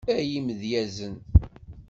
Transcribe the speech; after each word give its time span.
Ay 0.17 0.27
imedyazen. 0.37 1.15